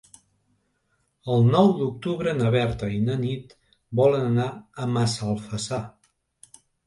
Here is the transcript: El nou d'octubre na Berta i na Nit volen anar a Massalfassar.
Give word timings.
El 1.33 1.43
nou 1.55 1.67
d'octubre 1.81 2.33
na 2.39 2.47
Berta 2.55 2.89
i 2.95 2.97
na 3.11 3.17
Nit 3.27 3.53
volen 4.01 4.25
anar 4.33 4.49
a 4.85 4.89
Massalfassar. 4.97 5.81